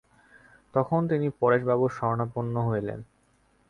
[0.73, 2.99] তখন তিনি পরেশবাবুর শরণাপন্ন হইলেন।